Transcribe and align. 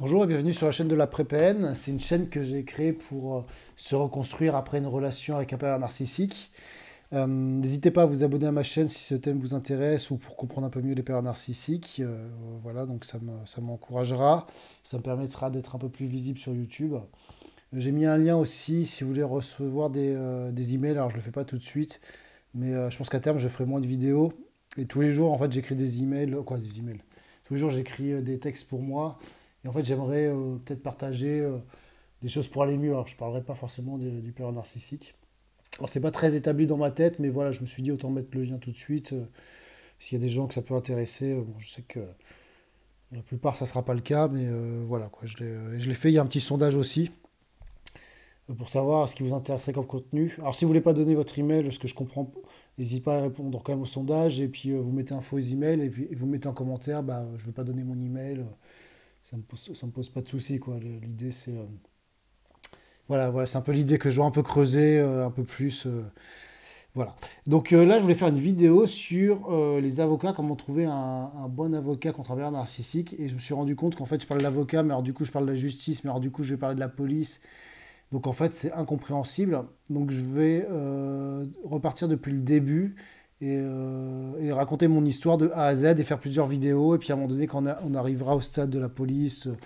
Bonjour 0.00 0.24
et 0.24 0.26
bienvenue 0.26 0.54
sur 0.54 0.64
la 0.64 0.72
chaîne 0.72 0.88
de 0.88 0.94
la 0.94 1.06
PrépN. 1.06 1.74
C'est 1.74 1.90
une 1.90 2.00
chaîne 2.00 2.30
que 2.30 2.42
j'ai 2.42 2.64
créée 2.64 2.94
pour 2.94 3.36
euh, 3.36 3.42
se 3.76 3.94
reconstruire 3.94 4.56
après 4.56 4.78
une 4.78 4.86
relation 4.86 5.36
avec 5.36 5.52
un 5.52 5.58
père 5.58 5.78
narcissique. 5.78 6.52
Euh, 7.12 7.26
n'hésitez 7.26 7.90
pas 7.90 8.04
à 8.04 8.06
vous 8.06 8.22
abonner 8.22 8.46
à 8.46 8.52
ma 8.52 8.62
chaîne 8.62 8.88
si 8.88 9.04
ce 9.04 9.14
thème 9.14 9.38
vous 9.38 9.52
intéresse 9.52 10.10
ou 10.10 10.16
pour 10.16 10.36
comprendre 10.36 10.66
un 10.66 10.70
peu 10.70 10.80
mieux 10.80 10.94
les 10.94 11.02
pères 11.02 11.22
narcissiques. 11.22 12.00
Euh, 12.02 12.26
voilà, 12.62 12.86
donc 12.86 13.04
ça 13.04 13.18
m'encouragera. 13.60 14.46
Ça, 14.84 14.96
me 14.96 15.02
permettra 15.02 15.50
d'être 15.50 15.76
un 15.76 15.78
peu 15.78 15.90
plus 15.90 16.06
visible 16.06 16.38
sur 16.38 16.54
YouTube. 16.54 16.94
J'ai 17.74 17.92
mis 17.92 18.06
un 18.06 18.16
lien 18.16 18.38
aussi 18.38 18.86
si 18.86 19.04
vous 19.04 19.10
voulez 19.10 19.22
recevoir 19.22 19.90
des, 19.90 20.16
des 20.50 20.72
emails. 20.72 20.92
Alors 20.92 21.10
je 21.10 21.16
ne 21.16 21.20
le 21.20 21.24
fais 21.24 21.30
pas 21.30 21.44
tout 21.44 21.58
de 21.58 21.62
suite, 21.62 22.00
mais 22.54 22.72
je 22.90 22.96
pense 22.96 23.10
qu'à 23.10 23.20
terme 23.20 23.36
je 23.38 23.48
ferai 23.48 23.66
moins 23.66 23.82
de 23.82 23.86
vidéos. 23.86 24.32
Et 24.78 24.86
tous 24.86 25.02
les 25.02 25.10
jours, 25.10 25.30
en 25.30 25.36
fait, 25.36 25.52
j'écris 25.52 25.76
des 25.76 26.00
emails. 26.00 26.34
Quoi, 26.46 26.56
des 26.56 26.78
emails? 26.78 27.02
Tous 27.44 27.52
les 27.52 27.60
jours, 27.60 27.70
j'écris 27.70 28.22
des 28.22 28.38
textes 28.38 28.66
pour 28.66 28.80
moi. 28.80 29.18
Et 29.64 29.68
en 29.68 29.72
fait, 29.72 29.84
j'aimerais 29.84 30.26
euh, 30.26 30.56
peut-être 30.64 30.82
partager 30.82 31.40
euh, 31.40 31.58
des 32.22 32.28
choses 32.28 32.48
pour 32.48 32.62
aller 32.62 32.78
mieux. 32.78 32.90
Alors, 32.90 33.06
je 33.08 33.14
ne 33.14 33.18
parlerai 33.18 33.42
pas 33.42 33.54
forcément 33.54 33.98
du 33.98 34.32
père 34.32 34.50
narcissique. 34.52 35.14
Alors, 35.78 35.88
c'est 35.88 36.00
pas 36.00 36.10
très 36.10 36.34
établi 36.34 36.66
dans 36.66 36.76
ma 36.76 36.90
tête, 36.90 37.18
mais 37.18 37.28
voilà, 37.28 37.52
je 37.52 37.60
me 37.60 37.66
suis 37.66 37.82
dit 37.82 37.92
autant 37.92 38.10
mettre 38.10 38.30
le 38.34 38.44
lien 38.44 38.58
tout 38.58 38.70
de 38.70 38.76
suite. 38.76 39.12
Euh, 39.12 39.24
s'il 39.98 40.18
y 40.18 40.20
a 40.20 40.24
des 40.24 40.30
gens 40.30 40.46
que 40.46 40.54
ça 40.54 40.62
peut 40.62 40.74
intéresser, 40.74 41.44
je 41.58 41.68
sais 41.68 41.82
que 41.82 42.00
la 43.12 43.20
plupart, 43.20 43.56
ça 43.56 43.66
ne 43.66 43.68
sera 43.68 43.84
pas 43.84 43.92
le 43.92 44.00
cas, 44.00 44.28
mais 44.28 44.46
voilà, 44.86 45.10
je 45.24 45.36
l'ai 45.36 45.94
fait. 45.94 46.10
Il 46.10 46.14
y 46.14 46.18
a 46.18 46.22
un 46.22 46.26
petit 46.26 46.40
sondage 46.40 46.74
aussi 46.74 47.10
pour 48.56 48.70
savoir 48.70 49.10
ce 49.10 49.14
qui 49.14 49.22
vous 49.22 49.34
intéresserait 49.34 49.74
comme 49.74 49.86
contenu. 49.86 50.34
Alors 50.38 50.54
si 50.54 50.64
vous 50.64 50.70
voulez 50.70 50.80
pas 50.80 50.94
donner 50.94 51.14
votre 51.14 51.38
email, 51.38 51.70
ce 51.70 51.78
que 51.78 51.86
je 51.86 51.94
comprends, 51.94 52.32
n'hésitez 52.78 53.02
pas 53.02 53.18
à 53.18 53.20
répondre 53.20 53.62
quand 53.62 53.72
même 53.72 53.82
au 53.82 53.86
sondage 53.86 54.40
et 54.40 54.48
puis 54.48 54.72
vous 54.72 54.90
mettez 54.90 55.12
un 55.12 55.20
faux 55.20 55.38
email 55.38 55.82
et, 55.82 56.14
vous 56.14 56.26
mettez 56.26 56.48
en 56.48 56.54
commentaire, 56.54 57.02
bah, 57.02 57.26
je 57.36 57.42
ne 57.42 57.46
veux 57.48 57.52
pas 57.52 57.64
donner 57.64 57.84
mon 57.84 58.00
email 58.00 58.42
ça 59.22 59.36
me 59.36 59.74
ça 59.74 59.86
me 59.86 59.92
pose 59.92 60.08
pas 60.08 60.22
de 60.22 60.28
soucis 60.28 60.58
quoi. 60.58 60.78
L'idée 60.78 61.32
c'est 61.32 61.56
euh, 61.56 61.64
voilà, 63.08 63.30
voilà 63.30 63.46
c'est 63.46 63.58
un 63.58 63.62
peu 63.62 63.72
l'idée 63.72 63.98
que 63.98 64.10
je 64.10 64.16
dois 64.16 64.26
un 64.26 64.30
peu 64.30 64.42
creuser 64.42 64.98
euh, 64.98 65.26
un 65.26 65.30
peu 65.30 65.44
plus. 65.44 65.86
Euh, 65.86 66.04
voilà. 66.94 67.14
Donc 67.46 67.70
là, 67.70 67.98
je 67.98 68.02
voulais 68.02 68.16
faire 68.16 68.26
une 68.26 68.40
vidéo 68.40 68.84
sur 68.84 69.48
les 69.80 70.00
avocats, 70.00 70.32
comment 70.32 70.56
trouver 70.56 70.86
un, 70.86 71.48
bon 71.48 71.72
avocat 71.72 72.10
contre 72.10 72.32
un 72.32 72.34
pervers 72.34 72.50
narcissique. 72.50 73.14
Et 73.16 73.28
je 73.28 73.34
me 73.34 73.38
suis 73.38 73.54
rendu 73.54 73.76
compte 73.76 73.94
qu'en 73.94 74.06
fait, 74.06 74.20
je 74.20 74.26
parle 74.26 74.40
de 74.40 74.42
l'avocat, 74.42 74.82
mais 74.82 74.90
alors 74.90 75.04
du 75.04 75.12
coup, 75.12 75.24
je 75.24 75.30
parle 75.30 75.46
de 75.46 75.52
la 75.52 75.56
justice, 75.56 76.02
mais 76.02 76.10
alors 76.10 76.18
du 76.18 76.32
coup, 76.32 76.42
je 76.42 76.52
vais 76.52 76.58
parler 76.58 76.74
de 76.74 76.80
la 76.80 76.88
police. 76.88 77.42
Donc 78.10 78.26
en 78.26 78.32
fait, 78.32 78.56
c'est 78.56 78.72
incompréhensible. 78.72 79.62
Donc 79.88 80.10
je 80.10 80.22
vais 80.22 80.66
repartir 81.62 82.08
depuis 82.08 82.32
le 82.32 82.40
début 82.40 82.96
euh, 83.42 84.38
et, 84.40 84.52
raconter 84.52 84.86
mon 84.86 85.04
histoire 85.04 85.38
de 85.38 85.50
A 85.54 85.66
à 85.66 85.74
Z 85.74 85.84
et 85.98 86.04
faire 86.04 86.18
plusieurs 86.18 86.46
vidéos. 86.46 86.94
Et 86.94 86.98
puis 86.98 87.10
à 87.10 87.14
un 87.14 87.16
moment 87.16 87.28
donné, 87.28 87.46
quand 87.46 87.64
on, 87.82 87.94
arrivera 87.94 88.36
au 88.36 88.40
stade 88.40 88.70
de 88.70 88.78
la 88.78 88.88
police 88.88 89.46
euh, 89.46 89.56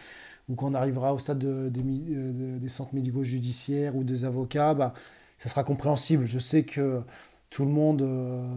ou 0.49 0.55
quand 0.55 0.71
on 0.71 0.75
arrivera 0.75 1.13
au 1.13 1.19
stade 1.19 1.43
euh, 1.45 1.71
des 1.71 2.69
centres 2.69 2.95
médicaux 2.95 3.25
judiciaires 3.25 3.97
ou 3.97 4.05
des 4.05 4.25
avocats, 4.25 4.75
bah, 4.75 4.95
ça 5.39 5.49
sera 5.49 5.65
compréhensible. 5.65 6.27
Je 6.27 6.39
sais 6.39 6.63
que 6.63 7.03
tout 7.51 7.65
le 7.65 7.71
monde 7.71 8.03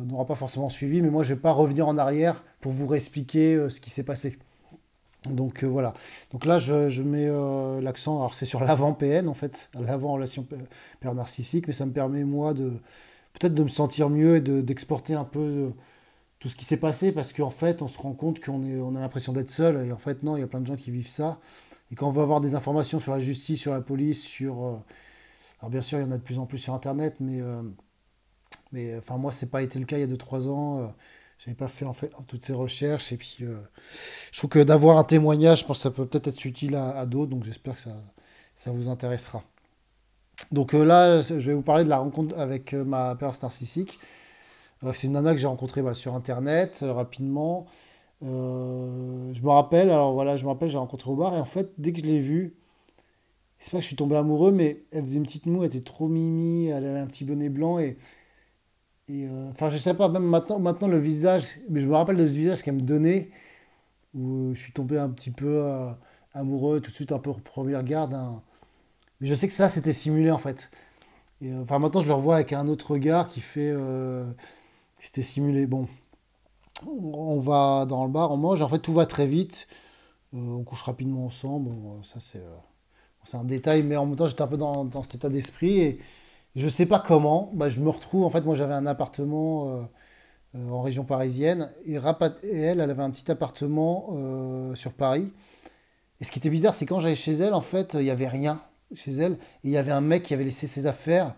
n'aura 0.08 0.26
pas 0.26 0.36
forcément 0.36 0.70
suivi, 0.70 1.02
mais 1.02 1.09
moi 1.09 1.24
je 1.24 1.31
ne 1.31 1.36
vais 1.36 1.42
pas 1.42 1.52
revenir 1.52 1.88
en 1.88 1.98
arrière 1.98 2.44
pour 2.62 2.72
vous 2.72 2.88
réexpliquer 2.88 3.70
ce 3.70 3.80
qui 3.80 3.92
s'est 3.92 4.04
passé. 4.04 4.40
Donc 5.30 5.64
voilà. 5.64 5.94
Donc 6.31 6.46
là, 6.46 6.58
je, 6.58 7.02
mets 7.04 7.30
l'accent, 7.81 8.18
alors 8.18 8.34
c'est 8.34 8.48
sur 8.48 8.59
l'avant-PN 8.59 9.28
en 9.28 9.36
fait, 9.36 9.70
l'avant-relation 9.80 10.48
père 11.00 11.14
narcissique, 11.14 11.68
mais 11.68 11.74
ça 11.74 11.86
me 11.86 11.92
permet 11.92 12.24
moi 12.24 12.56
de, 12.56 12.74
peut-être 13.40 13.54
de 13.54 13.64
me 13.64 13.68
sentir 13.68 14.10
mieux 14.10 14.38
et 14.38 14.42
d'exporter 14.42 15.14
un 15.14 15.24
peu 15.24 15.40
euh, 15.40 15.70
tout 16.40 16.50
ce 16.50 16.56
qui 16.56 16.66
s'est 16.66 16.78
passé 16.78 17.12
parce 17.12 17.34
qu'en 17.34 17.50
fait, 17.50 17.82
on 17.82 17.88
se 17.88 17.98
rend 18.00 18.14
compte 18.14 18.44
qu'on 18.44 18.64
on 18.64 18.96
a 18.96 19.00
l'impression 19.00 19.34
d'être 19.34 19.50
seul 19.50 19.86
et 19.86 19.92
en 19.92 19.98
fait, 19.98 20.24
non, 20.24 20.38
il 20.38 20.42
y 20.42 20.44
a 20.44 20.48
plein 20.48 20.62
de 20.62 20.68
gens 20.68 20.76
qui 20.76 20.92
vivent 20.92 21.10
ça. 21.10 21.40
Et 21.92 21.96
quand 21.96 22.08
on 22.08 22.12
veut 22.12 22.22
avoir 22.22 22.42
des 22.42 22.56
informations 22.56 23.00
sur 23.00 23.14
la 23.14 23.20
justice, 23.20 23.60
sur 23.62 23.74
la 23.74 23.82
police, 23.82 24.22
sur. 24.22 24.66
Euh, 24.66 24.76
alors, 25.60 25.72
bien 25.72 25.82
sûr, 25.82 26.00
il 26.00 26.04
y 26.04 26.06
en 26.06 26.12
a 26.12 26.18
de 26.18 26.24
plus 26.24 26.40
en 26.40 26.46
plus 26.46 26.58
sur 26.58 26.74
Internet, 26.74 27.16
mais. 27.20 27.42
Euh, 27.42 27.64
mais 28.74 28.97
enfin, 28.97 29.18
moi, 29.18 29.31
c'est 29.31 29.50
pas 29.50 29.62
été 29.64 29.80
le 29.80 29.86
cas 29.86 29.97
il 29.97 30.02
y 30.02 30.03
a 30.03 30.08
2-3 30.08 30.50
ans. 30.50 30.94
J'avais 31.40 31.56
pas 31.56 31.70
fait 31.70 31.86
en 31.86 31.94
fait 31.94 32.12
toutes 32.28 32.44
ces 32.44 32.53
recherches 32.53 33.12
et 33.14 33.18
puis 33.18 33.38
je 34.31 34.38
trouve 34.38 34.50
que 34.50 34.59
d'avoir 34.59 34.97
un 34.97 35.03
témoignage, 35.03 35.62
je 35.62 35.66
pense 35.66 35.78
que 35.78 35.84
ça 35.84 35.92
peut 35.92 36.06
peut-être 36.06 36.28
être 36.28 36.46
utile 36.46 36.76
à, 36.76 37.06
d'autres, 37.06 37.30
donc 37.30 37.44
j'espère 37.44 37.76
que 37.76 37.81
ça, 37.81 37.96
ça 38.56 38.72
vous 38.72 38.90
intéressera. 38.90 39.44
Donc 40.52 40.74
euh, 40.74 40.84
là, 40.85 41.22
je 41.22 41.34
vais 41.34 41.53
vous 41.53 41.62
parler 41.62 41.84
de 41.84 41.90
la 41.90 41.97
rencontre 41.97 42.38
avec 42.40 42.74
euh, 42.74 42.85
ma 42.85 43.16
perverse 43.16 43.41
narcissique. 43.41 44.00
Euh, 44.84 44.94
c'est 44.94 45.08
une 45.08 45.13
nana 45.13 45.34
que 45.34 45.40
j'ai 45.40 45.47
rencontrée 45.47 45.81
bah, 45.81 45.94
sur 45.94 46.16
internet 46.16 46.84
rapidement. 46.88 47.66
je 48.22 48.28
me 49.41 49.50
rappelle, 49.50 49.90
alors 49.90 50.13
voilà, 50.13 50.38
je 50.38 50.44
me 50.44 50.50
rappelle, 50.50 50.69
j'ai 50.69 50.78
rencontré 50.78 51.12
au 51.12 51.16
bar 51.16 51.35
et 51.35 51.40
en 51.40 51.46
fait, 51.46 51.72
dès 51.78 51.94
que 51.94 52.00
je 52.00 52.06
l'ai 52.06 52.19
vue, 52.19 52.56
c'est 53.59 53.72
pas 53.72 53.78
que 53.78 53.84
je 53.84 53.88
suis 53.88 53.96
tombé 53.96 54.16
amoureux, 54.16 54.52
mais 54.52 54.84
elle 54.91 55.03
faisait 55.03 55.18
une 55.18 55.24
petite 55.24 55.46
moue, 55.47 55.63
elle 55.63 55.68
était 55.68 55.81
trop 55.81 56.08
mimi, 56.08 56.68
elle 56.68 56.85
avait 56.85 57.00
un 57.00 57.08
petit 57.08 57.25
bonnet 57.25 57.50
blanc 57.50 57.79
et. 57.79 57.97
enfin, 59.50 59.69
je 59.69 59.78
sais 59.78 59.94
pas, 59.94 60.09
même 60.09 60.24
maintenant, 60.24 60.59
maintenant 60.59 60.88
le 60.88 61.00
visage, 61.00 61.59
mais 61.69 61.79
je 61.81 61.88
me 61.88 61.96
rappelle 61.96 62.18
de 62.18 62.25
ce 62.25 62.34
visage 62.34 62.64
qu'elle 62.64 62.75
me 62.75 62.81
donnait, 62.81 63.31
où 64.16 64.53
je 64.53 64.59
suis 64.59 64.74
tombé 64.74 64.97
un 64.97 65.09
petit 65.09 65.31
peu 65.31 65.64
amoureux 66.34 66.81
tout 66.81 66.91
de 66.91 66.96
suite, 66.96 67.12
un 67.12 67.19
peu 67.19 67.31
au 67.31 67.34
premier 67.34 67.75
regard 67.75 68.08
d'un 68.09 68.41
mais 69.19 69.28
je 69.28 69.35
sais 69.35 69.47
que 69.47 69.53
ça, 69.53 69.69
c'était 69.69 69.94
simulé 69.94 70.31
en 70.31 70.38
fait. 70.38 70.69
Euh, 71.44 71.61
enfin, 71.61 71.79
maintenant, 71.79 72.01
je 72.01 72.07
le 72.07 72.13
revois 72.13 72.35
avec 72.35 72.53
un 72.53 72.67
autre 72.67 72.91
regard 72.91 73.29
qui 73.29 73.41
fait. 73.41 73.72
Euh, 73.72 74.25
c'était 75.00 75.22
simulé. 75.22 75.67
Bon, 75.67 75.88
on 76.85 77.39
va 77.39 77.85
dans 77.85 78.05
le 78.05 78.11
bar, 78.11 78.31
on 78.31 78.38
mange. 78.38 78.61
En 78.61 78.67
fait, 78.69 78.79
tout 78.79 78.94
va 78.94 79.05
très 79.05 79.28
vite. 79.28 79.67
Euh, 80.33 80.38
on 80.38 80.63
couche 80.63 80.83
rapidement 80.83 81.25
ensemble. 81.25 81.69
Bon, 81.69 82.01
ça, 82.03 82.19
c'est 82.19 82.44
c'est 83.25 83.38
un 83.38 83.44
détail, 83.44 83.83
mais 83.83 83.97
en 83.97 84.05
même 84.05 84.16
temps, 84.16 84.28
j'étais 84.28 84.41
un 84.41 84.47
peu 84.47 84.57
dans, 84.57 84.85
dans 84.85 85.03
cet 85.03 85.16
état 85.16 85.29
d'esprit. 85.29 85.79
Et, 85.79 85.99
je 86.55 86.69
sais 86.69 86.85
pas 86.88 86.99
comment. 86.99 87.51
Bah, 87.53 87.69
je 87.69 87.79
me 87.81 87.89
retrouve. 87.89 88.23
En 88.23 88.29
fait, 88.29 88.41
moi, 88.41 88.55
j'avais 88.55 88.73
un 88.73 88.88
appartement. 88.88 89.88
en 90.55 90.81
région 90.81 91.03
parisienne 91.05 91.72
et, 91.85 91.94
et, 91.94 92.57
elle, 92.57 92.79
elle 92.79 92.89
avait 92.91 93.03
un 93.03 93.11
petit 93.11 93.29
appartement 93.31 94.09
sur 94.75 94.94
Paris. 94.94 95.31
Et 96.19 96.25
ce 96.25 96.31
qui 96.31 96.39
était 96.39 96.49
bizarre, 96.49 96.75
c'est 96.75 96.85
quand 96.88 96.99
j'allais 96.99 97.16
chez 97.16 97.34
elle, 97.34 97.53
en 97.53 97.61
fait, 97.61 97.94
il 97.95 98.01
n'y 98.03 98.09
avait 98.09 98.28
rien 98.28 98.61
chez 98.94 99.12
elle. 99.12 99.34
Et 99.34 99.38
il 99.66 99.72
y 99.72 99.78
avait 99.78 99.92
un 99.92 100.02
mec 100.02 100.24
qui 100.24 100.34
avait 100.34 100.44
laissé 100.44 100.68
ses 100.68 100.86
affaires. 100.86 101.36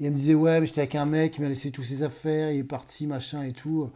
Et 0.00 0.04
elle 0.04 0.10
me 0.10 0.16
disait, 0.16 0.34
ouais, 0.34 0.60
mais 0.60 0.66
j'étais 0.66 0.82
avec 0.82 0.94
un 0.94 1.06
mec 1.06 1.32
qui 1.32 1.40
m'a 1.40 1.48
laissé 1.48 1.70
tous 1.70 1.82
ses 1.82 2.02
affaires, 2.02 2.50
il 2.50 2.58
est 2.58 2.64
parti, 2.64 3.06
machin 3.06 3.42
et 3.42 3.52
tout. 3.52 3.90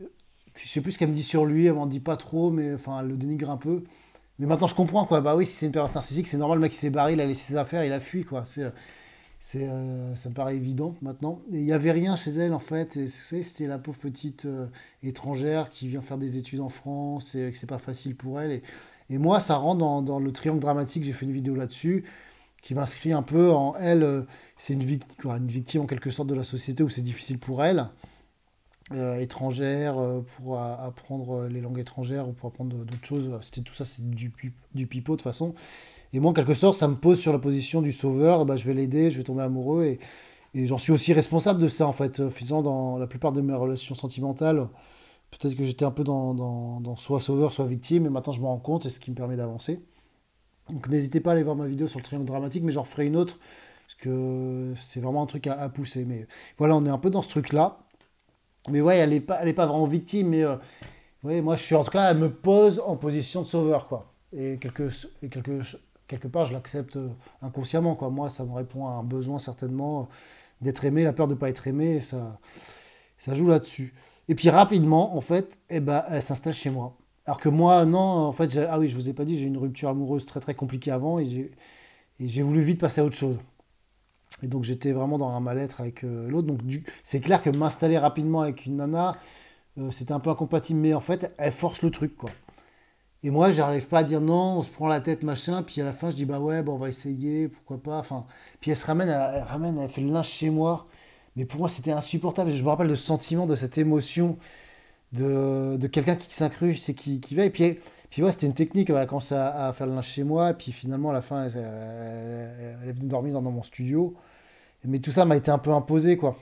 Je 0.00 0.68
sais 0.68 0.80
plus 0.80 0.92
ce 0.92 0.98
qu'elle 0.98 1.10
me 1.10 1.14
dit 1.14 1.22
sur 1.22 1.44
lui, 1.44 1.66
elle 1.66 1.74
m'en 1.74 1.86
dit 1.86 2.00
pas 2.00 2.16
trop, 2.16 2.50
mais 2.50 2.74
enfin, 2.74 3.00
elle 3.00 3.08
le 3.08 3.16
dénigre 3.16 3.50
un 3.50 3.56
peu. 3.56 3.84
Mais 4.38 4.46
maintenant, 4.46 4.66
je 4.66 4.74
comprends, 4.74 5.06
quoi. 5.06 5.20
Bah 5.20 5.36
oui, 5.36 5.46
si 5.46 5.52
c'est 5.52 5.66
une 5.66 5.72
période 5.72 5.94
narcissique, 5.94 6.26
c'est 6.26 6.36
normal, 6.36 6.58
le 6.58 6.62
mec, 6.62 6.74
il 6.74 6.78
s'est 6.78 6.90
barré, 6.90 7.12
il 7.12 7.20
a 7.20 7.26
laissé 7.26 7.42
ses 7.52 7.56
affaires, 7.56 7.84
il 7.84 7.92
a 7.92 8.00
fui, 8.00 8.24
quoi. 8.24 8.44
C'est, 8.46 8.70
c'est, 9.40 9.68
euh, 9.68 10.14
ça 10.16 10.28
me 10.28 10.34
paraît 10.34 10.56
évident 10.56 10.96
maintenant. 11.02 11.40
Et 11.52 11.58
il 11.58 11.64
n'y 11.64 11.72
avait 11.72 11.92
rien 11.92 12.16
chez 12.16 12.32
elle, 12.32 12.52
en 12.52 12.58
fait. 12.58 12.96
Et, 12.96 13.08
c'était 13.08 13.66
la 13.66 13.78
pauvre 13.78 13.98
petite 13.98 14.44
euh, 14.46 14.66
étrangère 15.02 15.70
qui 15.70 15.88
vient 15.88 16.02
faire 16.02 16.18
des 16.18 16.36
études 16.36 16.60
en 16.60 16.68
France 16.68 17.34
et 17.34 17.52
que 17.52 17.56
c'est 17.56 17.68
pas 17.68 17.78
facile 17.78 18.16
pour 18.16 18.40
elle. 18.40 18.50
Et, 18.50 18.62
et 19.10 19.18
moi, 19.18 19.40
ça 19.40 19.56
rentre 19.56 20.02
dans, 20.02 20.18
le 20.18 20.32
triangle 20.32 20.60
dramatique, 20.60 21.04
j'ai 21.04 21.12
fait 21.12 21.26
une 21.26 21.32
vidéo 21.32 21.54
là-dessus, 21.54 22.04
qui 22.62 22.74
m'inscrit 22.74 23.12
un 23.12 23.22
peu 23.22 23.52
en 23.52 23.74
elle, 23.76 24.02
euh, 24.02 24.22
c'est 24.58 24.74
une, 24.74 24.82
victime, 24.82 25.82
en 25.82 25.86
quelque 25.86 26.10
sorte 26.10 26.28
de 26.28 26.34
la 26.34 26.44
société 26.44 26.82
où 26.82 26.88
c'est 26.88 27.02
difficile 27.02 27.38
pour 27.38 27.62
elle, 27.64 27.88
euh, 28.92 29.20
étrangère, 29.20 29.98
euh, 29.98 30.20
pour 30.20 30.58
apprendre 30.58 31.46
les 31.46 31.60
langues 31.60 31.78
étrangères 31.78 32.28
ou 32.28 32.32
pour 32.32 32.48
apprendre 32.48 32.76
d'autres 32.84 33.04
choses. 33.04 33.38
C'était 33.42 33.60
tout 33.60 33.74
ça, 33.74 33.84
c'est 33.84 34.02
du, 34.02 34.30
pipeau 34.30 35.12
de 35.12 35.16
toute 35.16 35.22
façon. 35.22 35.54
Et 36.12 36.18
moi, 36.18 36.32
en 36.32 36.34
quelque 36.34 36.54
sorte, 36.54 36.76
ça 36.76 36.88
me 36.88 36.96
pose 36.96 37.20
sur 37.20 37.32
la 37.32 37.38
position 37.38 37.82
du 37.82 37.92
sauveur, 37.92 38.44
bah, 38.46 38.56
je 38.56 38.64
vais 38.64 38.74
l'aider, 38.74 39.10
je 39.10 39.18
vais 39.18 39.24
tomber 39.24 39.42
amoureux, 39.42 39.84
et, 39.84 40.00
et 40.54 40.66
j'en 40.66 40.78
suis 40.78 40.92
aussi 40.92 41.12
responsable 41.12 41.60
de 41.60 41.68
ça, 41.68 41.86
en 41.86 41.92
fait, 41.92 42.28
faisant 42.30 42.62
dans 42.62 42.98
la 42.98 43.06
plupart 43.06 43.32
de 43.32 43.40
mes 43.40 43.54
relations 43.54 43.94
sentimentales 43.94 44.68
Peut-être 45.38 45.56
que 45.56 45.64
j'étais 45.64 45.84
un 45.84 45.90
peu 45.90 46.04
dans, 46.04 46.96
soit 46.96 47.20
sauveur, 47.20 47.52
soit 47.52 47.66
victime, 47.66 48.06
et 48.06 48.08
maintenant 48.08 48.32
je 48.32 48.40
me 48.40 48.46
rends 48.46 48.58
compte, 48.58 48.86
et 48.86 48.90
ce 48.90 49.00
qui 49.00 49.10
me 49.10 49.16
permet 49.16 49.36
d'avancer. 49.36 49.82
Donc 50.70 50.88
n'hésitez 50.88 51.20
pas 51.20 51.30
à 51.30 51.32
aller 51.34 51.42
voir 51.42 51.56
ma 51.56 51.66
vidéo 51.66 51.88
sur 51.88 51.98
le 51.98 52.04
triangle 52.04 52.26
dramatique, 52.26 52.62
mais 52.64 52.72
j'en 52.72 52.84
ferai 52.84 53.06
une 53.06 53.16
autre, 53.16 53.38
parce 53.86 53.94
que 53.96 54.72
c'est 54.76 55.00
vraiment 55.00 55.22
un 55.22 55.26
truc 55.26 55.46
à, 55.46 55.68
pousser. 55.68 56.04
Mais 56.04 56.26
voilà, 56.58 56.76
on 56.76 56.84
est 56.86 56.90
un 56.90 56.98
peu 56.98 57.10
dans 57.10 57.22
ce 57.22 57.28
truc-là. 57.28 57.78
Mais 58.70 58.80
ouais, 58.80 58.96
elle 58.96 59.10
n'est 59.10 59.20
pas, 59.20 59.40
pas 59.52 59.66
vraiment 59.66 59.86
victime, 59.86 60.28
mais 60.30 60.42
euh, 60.42 60.56
moi 61.22 61.56
je 61.56 61.62
suis 61.62 61.74
en 61.74 61.84
tout 61.84 61.90
cas, 61.92 62.10
elle 62.10 62.18
me 62.18 62.32
pose 62.32 62.82
en 62.84 62.96
position 62.96 63.42
de 63.42 63.46
sauveur, 63.46 63.86
quoi. 63.88 64.12
Et 64.32 64.58
quelque, 64.58 64.88
et 65.22 65.28
quelque, 65.28 65.60
quelque 66.08 66.28
part, 66.28 66.46
je 66.46 66.52
l'accepte 66.52 66.96
euh, 66.96 67.10
inconsciemment, 67.42 67.94
quoi. 67.94 68.10
Moi, 68.10 68.30
ça 68.30 68.44
me 68.44 68.52
répond 68.52 68.86
à 68.88 68.92
un 68.92 69.04
besoin 69.04 69.38
certainement 69.38 70.08
d'être 70.60 70.84
aimé, 70.84 71.04
la 71.04 71.12
peur 71.12 71.28
de 71.28 71.34
ne 71.34 71.38
pas 71.38 71.50
être 71.50 71.68
aimé, 71.68 71.96
et 71.96 72.00
ça, 72.00 72.40
ça 73.18 73.34
joue 73.34 73.46
là-dessus. 73.48 73.94
Et 74.28 74.34
puis 74.34 74.50
rapidement, 74.50 75.16
en 75.16 75.20
fait, 75.20 75.58
eh 75.70 75.80
ben, 75.80 76.04
elle 76.08 76.22
s'installe 76.22 76.52
chez 76.52 76.70
moi. 76.70 76.96
Alors 77.26 77.40
que 77.40 77.48
moi, 77.48 77.84
non, 77.86 77.98
en 77.98 78.32
fait, 78.32 78.56
ah 78.70 78.78
oui, 78.78 78.88
je 78.88 78.96
vous 78.96 79.08
ai 79.08 79.12
pas 79.12 79.24
dit, 79.24 79.38
j'ai 79.38 79.46
une 79.46 79.58
rupture 79.58 79.88
amoureuse 79.88 80.26
très 80.26 80.40
très 80.40 80.54
compliquée 80.54 80.90
avant 80.90 81.18
et 81.18 81.50
j'ai 82.20 82.42
voulu 82.42 82.62
vite 82.62 82.80
passer 82.80 83.00
à 83.00 83.04
autre 83.04 83.16
chose. 83.16 83.38
Et 84.42 84.48
donc 84.48 84.64
j'étais 84.64 84.92
vraiment 84.92 85.18
dans 85.18 85.30
un 85.30 85.40
mal-être 85.40 85.80
avec 85.80 86.04
euh, 86.04 86.28
l'autre. 86.28 86.46
Donc 86.46 86.60
c'est 87.04 87.20
clair 87.20 87.42
que 87.42 87.50
m'installer 87.50 87.98
rapidement 87.98 88.42
avec 88.42 88.66
une 88.66 88.76
nana, 88.76 89.16
euh, 89.78 89.90
c'était 89.90 90.12
un 90.12 90.20
peu 90.20 90.30
incompatible, 90.30 90.80
mais 90.80 90.94
en 90.94 91.00
fait, 91.00 91.34
elle 91.38 91.52
force 91.52 91.82
le 91.82 91.90
truc, 91.90 92.16
quoi. 92.16 92.30
Et 93.22 93.30
moi, 93.30 93.50
j'arrive 93.50 93.86
pas 93.88 94.00
à 94.00 94.04
dire 94.04 94.20
non, 94.20 94.58
on 94.58 94.62
se 94.62 94.70
prend 94.70 94.86
la 94.88 95.00
tête, 95.00 95.22
machin. 95.22 95.62
Puis 95.62 95.80
à 95.80 95.84
la 95.84 95.92
fin, 95.92 96.10
je 96.10 96.16
dis 96.16 96.24
bah 96.26 96.38
ouais, 96.40 96.62
bon, 96.62 96.74
on 96.74 96.78
va 96.78 96.88
essayer, 96.88 97.48
pourquoi 97.48 97.78
pas. 97.78 97.98
Enfin, 97.98 98.26
puis 98.60 98.70
elle 98.70 98.76
se 98.76 98.86
ramène, 98.86 99.08
elle, 99.08 99.42
ramène, 99.42 99.78
elle 99.78 99.88
fait 99.88 100.02
le 100.02 100.10
linge 100.10 100.28
chez 100.28 100.50
moi. 100.50 100.84
Mais 101.36 101.44
pour 101.44 101.60
moi, 101.60 101.68
c'était 101.68 101.92
insupportable. 101.92 102.50
Je 102.50 102.62
me 102.62 102.68
rappelle 102.68 102.88
le 102.88 102.96
sentiment 102.96 103.46
de 103.46 103.56
cette 103.56 103.78
émotion 103.78 104.38
de, 105.12 105.76
de 105.76 105.86
quelqu'un 105.86 106.16
qui 106.16 106.32
s'incruste 106.32 106.88
et 106.88 106.94
qui, 106.94 107.20
qui 107.20 107.34
va. 107.34 107.44
Et 107.44 107.50
puis, 107.50 107.78
puis 108.10 108.22
c'était 108.30 108.46
une 108.46 108.54
technique. 108.54 108.90
Elle 108.90 108.96
a 108.96 109.06
commencé 109.06 109.34
à, 109.34 109.72
faire 109.74 109.86
le 109.86 109.94
linge 109.94 110.06
chez 110.06 110.24
moi. 110.24 110.54
Puis 110.54 110.72
finalement, 110.72 111.10
à 111.10 111.12
la 111.12 111.22
fin, 111.22 111.46
elle, 111.46 112.88
est 112.88 112.92
venue 112.92 113.08
dormir 113.08 113.40
dans, 113.40 113.50
mon 113.50 113.62
studio. 113.62 114.14
Mais 114.84 114.98
tout 114.98 115.10
ça 115.10 115.24
m'a 115.24 115.36
été 115.36 115.50
un 115.50 115.58
peu 115.58 115.72
imposé, 115.72 116.16
quoi. 116.16 116.36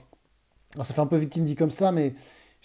Alors, 0.75 0.87
ça 0.87 0.95
fait 0.95 1.01
un 1.01 1.07
peu 1.07 1.17
victime 1.17 1.45
dit 1.45 1.57
comme 1.57 1.71
ça, 1.71 1.93
mais 1.93 2.15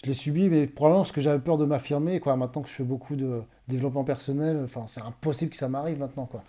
je 0.02 0.08
l'ai 0.08 0.14
subi, 0.14 0.48
mais 0.48 0.66
probablement 0.66 1.02
parce 1.02 1.12
que 1.12 1.20
j'avais 1.20 1.38
peur 1.38 1.56
de 1.56 1.64
m'affirmer, 1.64 2.20
quoi. 2.20 2.36
Maintenant 2.36 2.62
que 2.62 2.68
je 2.68 2.74
fais 2.74 2.84
beaucoup 2.84 3.16
de 3.16 3.42
développement 3.68 4.04
personnel, 4.04 4.60
enfin, 4.64 4.84
c'est 4.88 5.00
impossible 5.00 5.50
que 5.50 5.56
ça 5.56 5.68
m'arrive 5.68 5.98
maintenant, 5.98 6.26
quoi. 6.26 6.42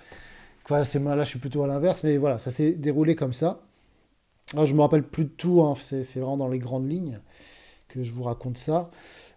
quoi 0.64 0.80
là, 0.80 1.24
je 1.24 1.30
suis 1.30 1.40
plutôt 1.40 1.64
à 1.64 1.68
l'inverse, 1.68 2.04
mais 2.04 2.18
voilà, 2.18 2.40
ça 2.40 2.52
s'est 2.52 2.74
déroulé 2.74 3.16
comme 3.16 3.34
ça. 3.34 3.62
Alors, 4.54 4.66
je 4.66 4.76
me 4.76 4.82
rappelle 4.82 5.04
plus 5.04 5.26
de 5.26 5.30
tout, 5.30 5.62
hein, 5.62 5.76
c'est, 5.80 6.04
vraiment 6.16 6.38
dans 6.38 6.48
les 6.48 6.60
grandes 6.60 6.90
lignes 6.90 7.20
que 7.88 8.04
je 8.04 8.14
vous 8.14 8.24
raconte 8.24 8.58
ça. 8.58 8.90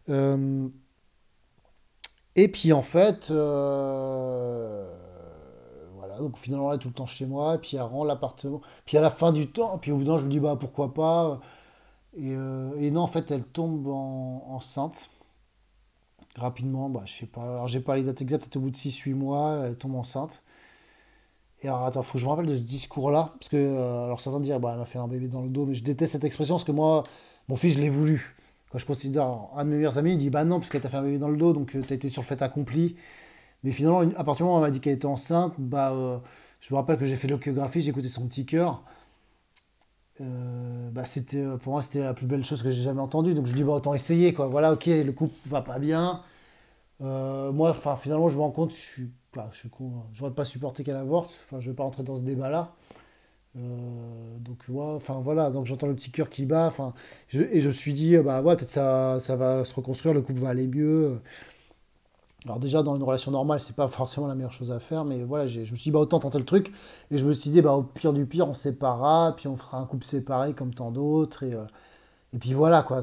Euh, 0.09 0.69
et 2.37 2.49
puis, 2.49 2.73
en 2.73 2.83
fait, 2.83 3.31
euh, 3.31 4.93
voilà, 5.97 6.19
donc 6.19 6.37
finalement, 6.37 6.71
elle 6.73 6.77
est 6.77 6.81
tout 6.81 6.89
le 6.89 6.95
temps 6.95 7.07
chez 7.07 7.27
moi, 7.27 7.59
puis 7.59 7.77
elle 7.77 7.83
rend 7.83 8.05
l'appartement, 8.05 8.61
puis 8.85 8.97
à 8.97 9.01
la 9.01 9.11
fin 9.11 9.33
du 9.33 9.51
temps, 9.51 9.79
puis 9.79 9.93
au 9.93 9.99
bout 9.99 10.05
d'un 10.05 10.19
je 10.19 10.25
me 10.25 10.31
dis, 10.31 10.41
bah 10.41 10.57
pourquoi 10.59 10.95
pas? 10.95 11.41
Euh, 12.21 12.75
et, 12.79 12.91
non, 12.91 13.03
en 13.03 13.07
fait, 13.07 13.31
elle 13.31 13.45
tombe 13.45 13.89
enceinte 13.89 15.11
rapidement. 16.37 16.89
Bah, 16.89 17.03
je 17.07 17.13
sais 17.15 17.27
pas. 17.27 17.43
Alors, 17.43 17.69
j'ai 17.69 17.81
pas 17.81 17.97
les 17.97 18.05
dates 18.05 18.21
exactes, 18.23 18.45
peut-être 18.45 18.57
au 18.57 18.61
bout 18.61 18.71
de 18.71 18.77
6-8 18.77 19.15
mois, 19.15 19.67
elle 19.67 19.77
tombe 19.77 19.95
enceinte. 19.97 20.43
Et 21.65 21.69
alors, 21.69 21.85
attends, 21.87 22.03
faut 22.03 22.15
que 22.15 22.19
je 22.19 22.27
me 22.27 22.31
rappelle 22.31 22.47
de 22.47 22.55
ce 22.55 22.63
discours-là. 22.63 23.33
Parce 23.39 23.49
que, 23.49 23.57
euh, 23.57 24.05
alors, 24.05 24.21
certains 24.21 24.41
disent, 24.41 24.55
bah, 24.61 24.71
elle 24.73 24.79
m'a 24.79 24.85
fait 24.85 24.99
un 24.99 25.09
bébé 25.09 25.29
dans 25.29 25.43
le 25.43 25.49
dos, 25.49 25.67
mais 25.67 25.75
je 25.75 25.83
déteste 25.83 26.13
cette 26.13 26.25
expression 26.25 26.55
parce 26.55 26.65
que 26.65 26.73
moi, 26.73 27.05
mon 27.49 27.57
fils, 27.57 27.75
je 27.75 27.81
l'ai 27.81 27.89
voulu. 27.89 28.37
Quand 28.71 28.79
je 28.79 28.87
considère 28.87 29.27
un 29.55 29.65
de 29.65 29.71
mes 29.71 29.77
meilleurs 29.77 29.99
amis, 29.99 30.13
il 30.13 30.19
dit, 30.19 30.31
bah 30.31 30.45
non, 30.45 30.59
parce 30.61 30.71
qu'elle 30.71 30.83
t'a 30.83 30.91
fait 30.91 30.97
un 30.99 31.03
bébé 31.03 31.19
dans 31.19 31.29
le 31.29 31.37
dos, 31.37 31.53
donc 31.53 31.75
euh, 31.75 31.81
tu 31.81 31.93
as 31.93 31.97
été 31.97 32.09
sur 32.09 32.23
le 32.23 32.27
fait 32.27 32.43
accompli. 32.43 32.97
Mais 33.65 33.73
finalement, 33.73 34.01
à 34.01 34.25
partir 34.25 34.37
du 34.39 34.43
moment 34.45 34.57
où 34.57 34.59
elle 34.59 34.71
m'a 34.71 34.71
dit 34.71 34.81
qu'elle 34.81 34.95
était 34.95 35.07
enceinte, 35.07 35.55
bah, 35.59 36.23
je 36.61 36.75
me 36.75 36.79
rappelle 36.79 36.99
que 36.99 37.07
j'ai 37.07 37.17
fait 37.17 37.29
l'échographie, 37.29 37.83
j'ai 37.83 37.91
écouté 37.91 38.09
son 38.09 38.27
petit 38.27 38.47
cœur. 38.47 38.83
Euh, 40.21 40.91
bah 40.93 41.05
c'était 41.05 41.39
euh, 41.39 41.57
pour 41.57 41.73
moi 41.73 41.83
c'était 41.83 41.99
la 41.99 42.15
plus 42.15 42.27
belle 42.27 42.45
chose 42.45 42.63
que 42.63 42.71
j'ai 42.71 42.83
jamais 42.83 43.01
entendue 43.01 43.35
donc 43.35 43.47
je 43.47 43.53
dis 43.53 43.65
bah 43.65 43.73
autant 43.73 43.95
essayer 43.95 44.33
quoi 44.33 44.47
voilà 44.47 44.73
ok 44.73 44.87
le 44.87 45.11
couple 45.11 45.35
va 45.47 45.61
pas 45.61 45.81
bien 45.81 46.23
euh, 47.01 47.51
moi 47.51 47.75
finalement 48.01 48.29
je 48.29 48.37
me 48.37 48.43
rends 48.43 48.53
compte 48.53 48.71
je 48.71 48.77
suis 48.77 49.11
je 49.53 49.59
suis 49.59 49.69
con 49.71 49.93
hein. 50.23 50.31
pas 50.31 50.45
supporté 50.45 50.85
qu'elle 50.85 50.97
avorte. 50.97 51.41
Enfin 51.45 51.61
je 51.61 51.71
vais 51.71 51.77
pas 51.77 51.85
rentrer 51.85 52.03
dans 52.03 52.17
ce 52.17 52.23
débat 52.23 52.49
là 52.49 52.75
donc 53.55 54.65
enfin 54.79 55.21
voilà. 55.21 55.51
Donc 55.51 55.67
j'entends 55.67 55.87
le 55.87 55.95
petit 55.95 56.11
cœur 56.11 56.29
qui 56.29 56.45
bat. 56.45 56.67
Enfin 56.67 56.93
et 57.33 57.61
je 57.61 57.69
me 57.69 57.73
suis 57.73 57.93
dit 57.93 58.17
bah 58.19 58.43
ouais 58.43 58.57
peut-être 58.57 58.71
ça 58.71 59.19
ça 59.21 59.37
va 59.37 59.65
se 59.65 59.75
reconstruire 59.75 60.15
le 60.15 60.23
couple 60.23 60.41
va 60.41 60.49
aller 60.51 60.67
mieux. 60.67 61.21
Alors 62.45 62.59
déjà, 62.59 62.83
dans 62.83 62.95
une 62.95 63.03
relation 63.03 63.31
normale, 63.31 63.59
c'est 63.61 63.75
pas 63.75 63.89
forcément 63.89 64.27
la 64.27 64.35
meilleure 64.35 64.53
chose 64.53 64.71
à 64.71 64.79
faire, 64.79 65.05
mais 65.07 65.23
voilà, 65.23 65.47
je 65.47 65.61
me 65.61 65.65
suis 65.65 65.77
dit, 65.77 65.91
bah, 65.91 66.01
autant 66.01 66.19
tenter 66.19 66.39
le 66.39 66.45
truc, 66.45 66.73
et 67.11 67.17
je 67.17 67.25
me 67.25 67.33
suis 67.33 67.51
dit, 67.51 67.63
bah, 67.63 67.73
au 67.73 67.83
pire 67.83 68.13
du 68.13 68.27
pire, 68.27 68.47
on 68.49 68.55
séparera, 68.55 69.35
puis 69.35 69.49
on 69.49 69.57
fera 69.57 69.79
un 69.79 69.87
couple 69.87 70.05
séparé 70.05 70.53
comme 70.53 70.75
tant 70.75 70.91
d'autres, 70.91 71.43
et, 71.43 71.55
euh, 71.55 71.65
et 72.35 72.39
puis 72.39 72.53
voilà, 72.53 72.83
quoi. 72.83 73.03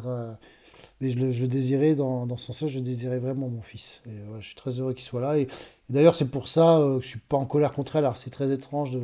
Mais 1.02 1.12
je 1.12 1.18
le, 1.18 1.48
désirais, 1.48 1.96
dans, 1.96 2.28
dans 2.28 2.38
ce 2.38 2.48
sens-là, 2.48 2.68
je 2.68 2.80
désirais 2.80 3.20
vraiment 3.20 3.50
mon 3.50 3.62
fils. 3.62 4.02
Et 4.06 4.12
voilà, 4.26 4.40
je 4.40 4.48
suis 4.48 4.56
très 4.56 4.80
heureux 4.80 4.94
qu'il 4.94 5.04
soit 5.04 5.20
là, 5.20 5.38
et, 5.38 5.48
d'ailleurs, 5.90 6.16
c'est 6.16 6.30
pour 6.30 6.48
ça 6.48 6.78
euh, 6.78 7.00
que 7.00 7.04
je 7.04 7.10
suis 7.10 7.20
pas 7.20 7.38
en 7.38 7.46
colère 7.46 7.74
contre 7.74 7.96
elle, 7.96 8.06
alors 8.06 8.18
c'est 8.18 8.30
très 8.30 8.52
étrange 8.52 8.92
de... 8.92 9.02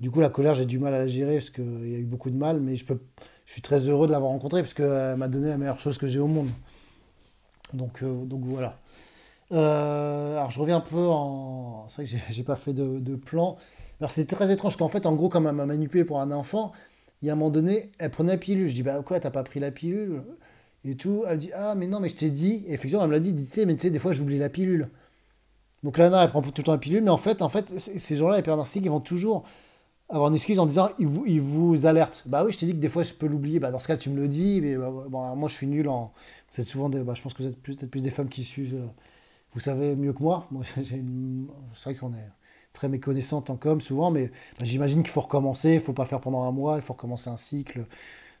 Du 0.00 0.10
coup, 0.10 0.20
la 0.20 0.30
colère, 0.30 0.56
j'ai 0.56 0.66
du 0.66 0.80
mal 0.80 0.92
à 0.94 0.98
la 0.98 1.06
gérer, 1.06 1.34
parce 1.34 1.50
qu'il 1.50 1.88
y 1.88 1.94
a 1.94 1.98
eu 1.98 2.04
beaucoup 2.04 2.28
de 2.28 2.36
mal, 2.36 2.60
mais 2.60 2.76
je, 2.76 2.84
peux, 2.84 2.98
je 3.46 3.52
suis 3.52 3.62
très 3.62 3.88
heureux 3.88 4.08
de 4.08 4.12
l'avoir 4.12 4.32
rencontrée, 4.32 4.62
parce 4.62 4.74
qu'elle 4.74 5.16
m'a 5.16 5.28
donné 5.28 5.48
la 5.48 5.58
meilleure 5.58 5.78
chose 5.78 5.96
que 5.96 6.08
j'ai 6.08 6.18
au 6.18 6.26
monde. 6.26 6.48
Donc, 7.72 8.02
euh, 8.02 8.24
donc 8.24 8.42
voilà. 8.44 8.78
Euh, 9.52 10.36
alors 10.36 10.50
je 10.50 10.58
reviens 10.58 10.78
un 10.78 10.80
peu 10.80 11.06
en. 11.08 11.86
C'est 11.88 12.04
vrai 12.04 12.18
que 12.18 12.32
j'ai 12.32 12.42
pas 12.42 12.56
fait 12.56 12.72
de, 12.72 13.16
plan. 13.16 13.58
Alors 14.00 14.10
c'est 14.10 14.26
très 14.26 14.50
étrange 14.50 14.76
qu'en 14.76 14.88
fait, 14.88 15.06
en 15.06 15.14
gros, 15.14 15.28
comme 15.28 15.46
elle 15.46 15.54
m'a 15.54 15.66
manipulé 15.66 16.04
pour 16.04 16.20
un 16.20 16.32
enfant, 16.32 16.72
il 17.20 17.28
y 17.28 17.30
a 17.30 17.34
un 17.34 17.36
moment 17.36 17.50
donné, 17.50 17.92
elle 17.98 18.10
prenait 18.10 18.32
la 18.32 18.38
pilule. 18.38 18.68
Je 18.68 18.74
dis, 18.74 18.82
bah 18.82 19.00
quoi, 19.04 19.20
t'as 19.20 19.30
pas 19.30 19.44
pris 19.44 19.60
la 19.60 19.70
pilule? 19.70 20.22
Et 20.84 20.96
tout. 20.96 21.24
Elle 21.26 21.38
dit, 21.38 21.50
ah, 21.54 21.74
mais 21.74 21.86
non, 21.86 22.00
mais 22.00 22.08
je 22.08 22.16
t'ai 22.16 22.30
dit. 22.30 22.64
Et 22.66 22.74
effectivement, 22.74 23.02
elle 23.02 23.10
me 23.10 23.14
l'a 23.14 23.20
dit, 23.20 23.34
tu 23.34 23.44
sais, 23.44 23.66
mais 23.66 23.74
tu 23.74 23.82
sais, 23.82 23.90
des 23.90 23.98
fois, 23.98 24.12
j'oublie 24.12 24.38
la 24.38 24.48
pilule. 24.48 24.88
Donc 25.82 25.98
Lana, 25.98 26.22
elle 26.22 26.30
prend 26.30 26.42
tout 26.42 26.52
le 26.56 26.62
temps 26.62 26.72
la 26.72 26.78
pilule, 26.78 27.02
mais 27.02 27.10
en 27.10 27.18
fait, 27.18 27.42
en 27.42 27.48
fait 27.48 27.78
ces 27.78 28.16
gens-là, 28.16 28.36
les 28.36 28.42
pères 28.42 28.56
narcissiques, 28.56 28.84
ils 28.84 28.90
vont 28.90 29.00
toujours 29.00 29.44
avoir 30.08 30.28
une 30.28 30.34
excuse 30.34 30.58
en 30.58 30.66
disant, 30.66 30.90
ils 30.98 31.06
vous, 31.06 31.24
ils 31.26 31.40
vous 31.40 31.86
alertent. 31.86 32.22
Bah 32.26 32.44
oui, 32.44 32.52
je 32.52 32.58
t'ai 32.58 32.66
dit 32.66 32.72
que 32.72 32.78
des 32.78 32.88
fois, 32.88 33.02
je 33.02 33.14
peux 33.14 33.26
l'oublier. 33.26 33.58
Bah 33.58 33.70
dans 33.70 33.80
ce 33.80 33.88
cas, 33.88 33.96
tu 33.96 34.10
me 34.10 34.20
le 34.20 34.28
dis, 34.28 34.60
mais 34.60 34.76
bah, 34.76 34.90
bon, 35.08 35.36
moi, 35.36 35.48
je 35.48 35.54
suis 35.54 35.66
nul 35.66 35.88
en. 35.88 36.12
Vous 36.52 36.60
êtes 36.60 36.66
souvent 36.66 36.88
des. 36.88 37.02
Bah, 37.02 37.14
je 37.16 37.22
pense 37.22 37.34
que 37.34 37.42
vous 37.42 37.48
êtes 37.48 37.60
peut-être 37.60 37.90
plus 37.90 38.02
des 38.02 38.10
femmes 38.10 38.28
qui 38.28 38.44
suivent. 38.44 38.76
Euh, 38.76 38.86
vous 39.54 39.60
savez 39.60 39.96
mieux 39.96 40.12
que 40.12 40.22
moi. 40.22 40.46
moi 40.50 40.62
C'est 40.76 41.84
vrai 41.84 41.94
qu'on 41.94 42.12
est 42.12 42.30
très 42.72 42.88
méconnaissante 42.88 43.50
en 43.50 43.56
com 43.56 43.80
souvent, 43.80 44.10
mais 44.10 44.28
bah, 44.58 44.64
j'imagine 44.64 45.02
qu'il 45.02 45.12
faut 45.12 45.20
recommencer, 45.20 45.74
il 45.74 45.80
faut 45.80 45.92
pas 45.92 46.06
faire 46.06 46.20
pendant 46.20 46.42
un 46.44 46.52
mois, 46.52 46.76
il 46.76 46.82
faut 46.82 46.94
recommencer 46.94 47.28
un 47.30 47.36
cycle 47.36 47.86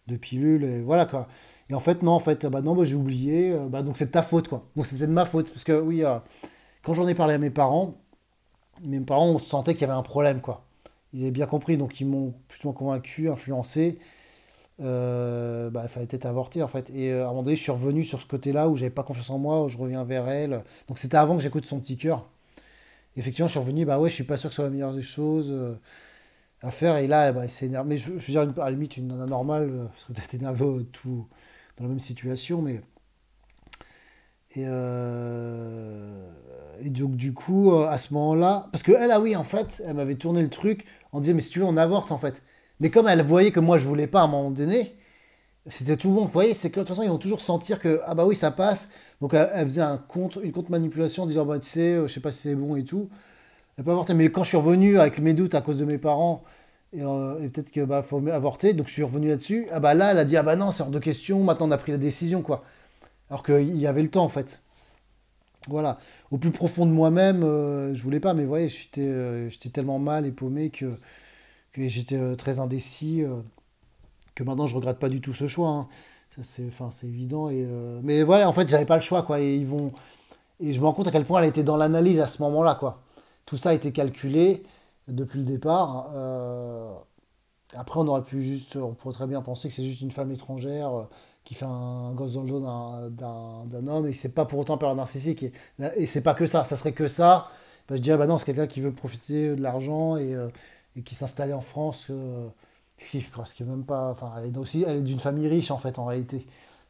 de 0.06 0.16
pilules, 0.16 0.64
et 0.64 0.82
voilà 0.82 1.06
quoi. 1.06 1.28
Et 1.70 1.74
en 1.74 1.80
fait, 1.80 2.02
non, 2.02 2.12
en 2.12 2.20
fait, 2.20 2.46
bah 2.46 2.60
non, 2.60 2.74
bah, 2.74 2.84
j'ai 2.84 2.96
oublié, 2.96 3.52
euh, 3.52 3.68
bah, 3.68 3.82
donc 3.82 3.96
c'est 3.96 4.10
ta 4.10 4.22
faute 4.22 4.48
quoi. 4.48 4.66
Donc 4.76 4.86
c'était 4.86 5.06
de 5.06 5.12
ma 5.12 5.24
faute, 5.24 5.50
parce 5.50 5.64
que 5.64 5.80
oui, 5.80 6.04
euh, 6.04 6.18
quand 6.82 6.94
j'en 6.94 7.06
ai 7.06 7.14
parlé 7.14 7.34
à 7.34 7.38
mes 7.38 7.50
parents, 7.50 7.94
mes 8.82 9.00
parents, 9.00 9.28
on 9.30 9.38
sentait 9.38 9.74
qu'il 9.74 9.82
y 9.82 9.84
avait 9.84 9.98
un 9.98 10.02
problème 10.02 10.40
quoi. 10.40 10.64
Ils 11.12 11.22
avaient 11.22 11.30
bien 11.30 11.46
compris, 11.46 11.76
donc 11.76 12.00
ils 12.00 12.06
m'ont 12.06 12.34
plutôt 12.48 12.72
convaincu, 12.72 13.30
influencé, 13.30 13.98
euh, 14.80 15.70
bah, 15.70 15.82
il 15.84 15.88
fallait 15.88 16.06
peut-être 16.06 16.26
avorter 16.26 16.62
en 16.62 16.68
fait. 16.68 16.90
Et 16.90 17.12
à 17.12 17.26
un 17.26 17.28
moment 17.28 17.42
donné, 17.44 17.56
je 17.56 17.62
suis 17.62 17.72
revenu 17.72 18.02
sur 18.04 18.20
ce 18.20 18.26
côté-là 18.26 18.68
où 18.68 18.76
j'avais 18.76 18.90
pas 18.90 19.04
confiance 19.04 19.30
en 19.30 19.38
moi, 19.38 19.62
où 19.64 19.68
je 19.68 19.78
reviens 19.78 20.04
vers 20.04 20.28
elle. 20.28 20.64
Donc 20.88 20.98
c'était 20.98 21.16
avant 21.16 21.36
que 21.36 21.42
j'écoute 21.42 21.66
son 21.66 21.78
petit 21.80 21.96
cœur. 21.96 22.28
Effectivement, 23.16 23.46
je 23.46 23.52
suis 23.52 23.60
revenu, 23.60 23.84
bah 23.84 23.98
ouais, 24.00 24.08
je 24.08 24.14
suis 24.14 24.24
pas 24.24 24.38
sûr 24.38 24.48
que 24.48 24.54
ce 24.54 24.56
soit 24.56 24.64
la 24.64 24.70
meilleure 24.70 24.94
des 24.94 25.02
choses 25.02 25.78
à 26.62 26.70
faire. 26.70 26.96
Et 26.96 27.06
là, 27.06 27.32
bah, 27.32 27.48
c'est 27.48 27.66
énervé. 27.66 27.88
Mais 27.90 27.96
je, 27.98 28.12
veux 28.12 28.18
dire, 28.18 28.40
à 28.40 28.64
la 28.64 28.70
limite, 28.70 28.96
une 28.96 29.08
nana 29.08 29.26
normale 29.26 29.90
serait 29.96 30.14
peut-être 30.14 30.90
tout 30.92 31.26
dans 31.76 31.84
la 31.84 31.90
même 31.90 32.00
situation, 32.00 32.62
mais. 32.62 32.80
Et, 34.54 34.62
et 36.84 36.90
donc, 36.90 37.16
du 37.16 37.32
coup, 37.32 37.72
à 37.74 37.98
ce 37.98 38.12
moment-là, 38.14 38.68
parce 38.72 38.82
que 38.82 38.92
elle, 38.92 39.10
ah 39.10 39.20
oui, 39.20 39.34
en 39.36 39.44
fait, 39.44 39.82
elle 39.86 39.94
m'avait 39.94 40.16
tourné 40.16 40.42
le 40.42 40.50
truc 40.50 40.84
en 41.12 41.20
disant, 41.20 41.34
mais 41.36 41.42
si 41.42 41.50
tu 41.50 41.60
veux, 41.60 41.64
on 41.64 41.76
avorte 41.76 42.12
en 42.12 42.18
fait. 42.18 42.42
Mais 42.80 42.90
comme 42.90 43.06
elle 43.06 43.22
voyait 43.22 43.52
que 43.52 43.60
moi 43.60 43.78
je 43.78 43.86
voulais 43.86 44.06
pas 44.08 44.22
à 44.22 44.24
un 44.24 44.28
moment 44.28 44.50
donné, 44.50 44.96
c'était 45.66 45.96
tout 45.96 46.10
bon. 46.10 46.24
Vous 46.24 46.30
voyez, 46.32 46.54
c'est 46.54 46.70
que 46.70 46.76
de 46.76 46.80
toute 46.80 46.88
façon, 46.88 47.02
ils 47.02 47.08
vont 47.08 47.18
toujours 47.18 47.40
sentir 47.40 47.78
que, 47.78 48.00
ah 48.06 48.14
bah 48.14 48.26
oui, 48.26 48.34
ça 48.34 48.50
passe. 48.50 48.88
Donc 49.20 49.34
elle, 49.34 49.66
faisait 49.66 49.82
un 49.82 49.98
compte, 49.98 50.38
une 50.42 50.52
contre-manipulation 50.52 51.22
en 51.24 51.26
disant, 51.26 51.46
bah 51.46 51.58
tu 51.60 51.68
sais, 51.68 51.94
euh, 51.94 52.08
je 52.08 52.14
sais 52.14 52.20
pas 52.20 52.32
si 52.32 52.40
c'est 52.40 52.54
bon 52.56 52.76
et 52.76 52.84
tout. 52.84 53.08
Elle 53.78 53.84
peut 53.84 53.90
avorter. 53.90 54.14
Mais 54.14 54.30
quand 54.30 54.42
je 54.44 54.48
suis 54.48 54.56
revenu 54.56 54.98
avec 54.98 55.18
mes 55.18 55.34
doutes 55.34 55.54
à 55.54 55.60
cause 55.60 55.78
de 55.78 55.84
mes 55.84 55.98
parents, 55.98 56.42
et, 56.92 57.02
euh, 57.02 57.48
peut-être 57.48 57.70
qu'il 57.70 57.84
bah, 57.84 58.02
faut 58.02 58.26
avorter, 58.28 58.74
donc 58.74 58.88
je 58.88 58.92
suis 58.92 59.02
revenu 59.02 59.28
là-dessus, 59.28 59.66
ah 59.72 59.80
bah 59.80 59.94
là, 59.94 60.12
elle 60.12 60.18
a 60.18 60.24
dit, 60.24 60.36
ah 60.36 60.42
bah 60.42 60.56
non, 60.56 60.72
c'est 60.72 60.82
hors 60.82 60.90
de 60.90 60.98
question, 60.98 61.42
maintenant 61.42 61.68
on 61.68 61.70
a 61.70 61.78
pris 61.78 61.92
la 61.92 61.98
décision, 61.98 62.42
quoi. 62.42 62.64
Alors 63.30 63.42
qu'il 63.42 63.76
y 63.76 63.86
avait 63.86 64.02
le 64.02 64.10
temps, 64.10 64.24
en 64.24 64.28
fait. 64.28 64.62
Voilà. 65.68 65.98
Au 66.30 66.38
plus 66.38 66.50
profond 66.50 66.86
de 66.86 66.90
moi-même, 66.90 67.42
euh, 67.44 67.94
je 67.94 68.02
voulais 68.02 68.20
pas, 68.20 68.34
mais 68.34 68.42
vous 68.42 68.48
voyez, 68.48 68.68
j'étais 68.68 69.70
tellement 69.72 69.98
mal 69.98 70.26
et 70.26 70.32
paumé 70.32 70.70
que 70.70 70.86
j'étais 71.76 72.16
euh, 72.16 72.34
très 72.34 72.58
indécis, 72.58 73.22
euh, 73.22 73.36
que 74.34 74.42
maintenant 74.42 74.66
je 74.66 74.74
regrette 74.74 74.98
pas 74.98 75.08
du 75.08 75.20
tout 75.20 75.34
ce 75.34 75.46
choix. 75.46 75.68
Hein. 75.68 75.88
c'est, 76.42 76.66
enfin, 76.66 76.90
c'est 76.90 77.06
évident. 77.06 77.48
Et, 77.48 77.64
euh, 77.66 78.00
mais 78.02 78.22
voilà, 78.22 78.48
en 78.48 78.52
fait, 78.52 78.68
j'avais 78.68 78.86
pas 78.86 78.96
le 78.96 79.02
choix, 79.02 79.22
quoi. 79.22 79.40
Et 79.40 79.56
ils 79.56 79.66
vont, 79.66 79.92
et 80.60 80.72
je 80.74 80.80
me 80.80 80.86
rends 80.86 80.92
compte 80.92 81.08
à 81.08 81.10
quel 81.10 81.24
point 81.24 81.42
elle 81.42 81.48
était 81.48 81.62
dans 81.62 81.76
l'analyse 81.76 82.20
à 82.20 82.26
ce 82.26 82.42
moment-là, 82.42 82.74
quoi. 82.74 83.01
Tout 83.52 83.58
ça 83.58 83.68
a 83.68 83.74
été 83.74 83.92
calculé 83.92 84.62
depuis 85.08 85.38
le 85.40 85.44
départ. 85.44 86.08
après, 87.74 88.00
on 88.00 88.08
aurait 88.08 88.22
pu 88.22 88.42
juste, 88.42 88.76
on 88.76 88.94
pourrait 88.94 89.12
très 89.12 89.26
bien 89.26 89.42
penser 89.42 89.68
que 89.68 89.74
c'est 89.74 89.84
juste 89.84 90.00
une 90.00 90.10
femme 90.10 90.32
étrangère 90.32 91.08
qui 91.44 91.52
fait 91.54 91.66
un 91.66 92.14
gosse 92.14 92.32
dans 92.32 92.44
le 92.44 92.48
dos 92.48 92.60
d'un, 92.60 93.86
homme 93.88 94.06
et 94.06 94.14
c'est 94.14 94.30
pas 94.30 94.46
pour 94.46 94.58
autant 94.60 94.78
période 94.78 94.96
narcissique. 94.96 95.44
Et, 95.96 96.06
c'est 96.06 96.22
pas 96.22 96.32
que 96.32 96.46
ça. 96.46 96.64
Ça 96.64 96.78
serait 96.78 96.92
que 96.92 97.08
ça. 97.08 97.48
Ben, 97.88 97.96
je 97.96 98.00
dirais, 98.00 98.16
bah 98.16 98.26
non, 98.26 98.38
c'est 98.38 98.46
quelqu'un 98.46 98.66
qui 98.66 98.80
veut 98.80 98.92
profiter 98.92 99.54
de 99.54 99.62
l'argent 99.62 100.16
et 100.16 100.34
et 100.96 101.02
qui 101.02 101.14
s'installait 101.14 101.52
en 101.52 101.60
France. 101.60 102.06
Euh, 102.08 102.48
ce 102.96 103.18
qui 103.54 103.62
est 103.62 103.66
même 103.66 103.84
pas. 103.84 104.10
Enfin, 104.12 104.32
elle 104.38 104.54
est 104.54 104.56
aussi, 104.56 104.84
elle 104.86 104.96
est 104.96 105.00
d'une 105.02 105.20
famille 105.20 105.48
riche 105.48 105.70
en 105.70 105.78
fait 105.78 105.98
en 105.98 106.06
réalité. 106.06 106.46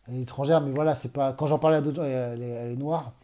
Elle 0.07 0.17
est 0.17 0.23
étrangère, 0.23 0.61
mais 0.61 0.73
voilà, 0.73 0.95
c'est 0.95 1.13
pas. 1.13 1.33
Quand 1.33 1.49
j'en 1.49 1.59
parlais 1.59 1.79
à 1.79 1.81
d'autres 1.81 2.05
elle 2.05 2.43
est, 2.43 2.77
noire. 2.77 3.15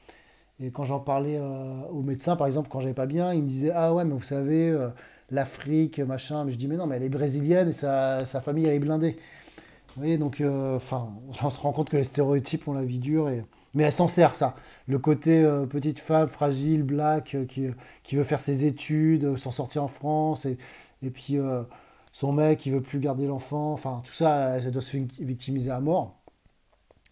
Et 0.61 0.71
quand 0.71 0.85
j'en 0.85 1.00
parlais 1.00 1.38
euh, 1.38 1.83
aux 1.91 2.03
médecins, 2.03 2.37
par 2.37 2.47
exemple, 2.47 2.69
quand 2.71 2.81
j'avais 2.81 2.95
pas 2.95 3.07
bien, 3.07 3.33
ils 3.33 3.43
me 3.43 3.47
disaient 3.47 3.73
ah 3.75 3.95
ouais, 3.95 4.05
mais 4.05 4.15
vous 4.15 4.23
savez, 4.23 4.71
euh, 4.71 4.88
l'Afrique, 5.31 6.00
machin. 6.00 6.45
Mais 6.45 6.53
je 6.53 6.57
dis 6.59 6.69
mais 6.69 6.77
non, 6.77 6.87
mais 6.87 6.97
elle 6.97 7.05
est 7.05 7.09
brésilienne 7.09 7.69
et 7.69 7.73
sa, 7.73 8.25
sa 8.27 8.41
famille 8.41 8.67
elle 8.67 8.75
est 8.75 8.79
blindée. 8.81 9.17
Vous 9.95 10.03
voyez, 10.03 10.19
donc, 10.19 10.43
enfin, 10.77 11.11
on 11.43 11.50
se 11.50 11.61
rend 11.61 11.73
compte 11.73 11.91
que 11.91 11.97
les 11.97 12.05
stéréotypes 12.05 12.69
ont 12.69 12.73
la 12.73 12.85
vie 12.85 12.99
dure 12.99 13.29
et 13.29 13.45
Mais 13.75 13.85
elle 13.85 13.93
s'en 13.93 14.09
sert, 14.09 14.37
ça. 14.37 14.55
Le 14.87 14.99
côté 14.99 15.43
euh, 15.43 15.67
petite 15.67 15.99
femme 15.99 16.29
fragile, 16.29 16.83
black, 16.83 17.35
euh, 17.35 17.45
qui, 17.47 17.69
qui 18.03 18.17
veut 18.17 18.25
faire 18.25 18.41
ses 18.41 18.65
études, 18.65 19.25
euh, 19.25 19.37
s'en 19.37 19.50
sortir 19.50 19.85
en 19.85 19.88
France, 19.88 20.47
et, 20.47 20.59
et 21.03 21.11
puis 21.11 21.37
son 22.12 22.33
mec 22.33 22.59
qui 22.59 22.71
veut 22.71 22.83
plus 22.83 22.99
garder 22.99 23.27
l'enfant. 23.27 23.73
Enfin, 23.73 24.00
tout 24.05 24.12
ça, 24.12 24.59
elle 24.59 24.71
doit 24.73 24.83
se 24.83 24.97
victimiser 25.21 25.71
à 25.71 25.81
mort. 25.81 26.17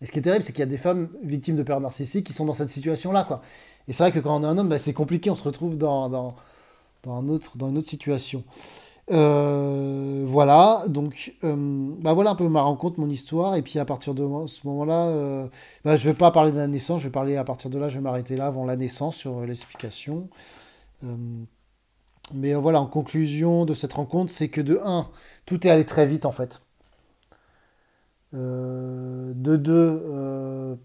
Et 0.01 0.07
ce 0.07 0.13
qui 0.13 0.19
est 0.19 0.23
terrible, 0.23 0.45
c'est 0.45 0.53
qu'il 0.53 0.61
y 0.61 0.63
a 0.63 0.67
des 0.67 0.77
femmes 0.77 1.09
victimes 1.23 1.57
de 1.57 1.63
pères 1.63 1.81
narcissiques 1.81 2.27
qui 2.27 2.33
sont 2.33 2.45
dans 2.45 2.55
cette 2.55 2.71
situation-là. 2.71 3.41
Et 3.89 3.93
c'est 3.93 4.03
vrai 4.03 4.13
que 4.13 4.19
quand 4.19 4.37
on 4.37 4.43
est 4.43 4.47
un 4.47 4.59
homme, 4.59 4.69
bah, 4.69 4.79
c'est 4.79 4.93
compliqué, 4.93 5.31
on 5.31 5.37
se 5.37 5.45
retrouve 5.45 5.79
dans, 5.79 6.09
dans, 6.09 6.37
dans, 7.03 7.17
un 7.17 7.29
autre, 7.29 7.57
dans 7.57 7.71
une 7.71 7.79
autre 7.79 7.89
situation. 7.89 8.45
Euh, 9.13 10.25
voilà, 10.27 10.83
donc 10.89 11.35
euh, 11.45 11.55
bah 12.01 12.13
voilà 12.13 12.31
un 12.31 12.35
peu 12.35 12.49
ma 12.49 12.63
rencontre, 12.63 12.99
mon 12.99 13.09
histoire, 13.09 13.55
et 13.55 13.63
puis 13.63 13.79
à 13.79 13.85
partir 13.85 14.15
de 14.15 14.47
ce 14.49 14.67
moment-là, 14.67 15.07
euh, 15.07 15.49
bah, 15.85 15.97
je 15.97 16.09
vais 16.09 16.15
pas 16.15 16.33
parler 16.33 16.51
de 16.51 16.57
la 16.57 16.67
naissance, 16.67 17.03
je 17.03 17.07
vais 17.07 17.13
parler 17.13 17.37
à 17.37 17.45
partir 17.45 17.71
de 17.71 17.79
là, 17.79 17.89
je 17.89 17.97
vais 17.97 18.01
m'arrêter 18.01 18.37
là 18.37 18.47
avant 18.47 18.65
la 18.65 18.77
naissance 18.77 19.17
sur 19.17 19.47
l'explication. 19.47 20.29
mais 22.35 22.55
voilà, 22.55 22.81
en 22.81 22.87
conclusion 22.87 23.65
de 23.65 23.75
cette 23.75 23.93
rencontre, 23.93 24.33
c'est 24.33 24.49
que 24.49 24.61
de 24.61 24.81
1, 24.85 25.09
tout 25.47 25.67
est 25.67 25.71
allé 25.71 25.85
très 25.87 26.07
vite 26.07 26.27
en 26.27 26.33
fait. 26.33 26.61
De 28.33 29.57
2, 29.57 30.79